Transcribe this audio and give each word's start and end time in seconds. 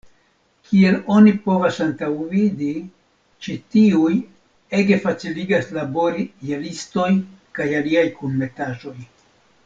Kiel 0.67 0.95
oni 1.15 1.31
povas 1.41 1.75
antaŭvidi, 1.83 2.69
ĉi 3.47 3.57
tiuj 3.75 4.13
ege 4.81 4.97
faciligas 5.07 5.69
labori 5.79 6.25
je 6.51 6.59
listoj 6.67 7.11
kaj 7.59 7.67
aliaj 7.81 8.07
kunmetaĵoj. 8.21 8.95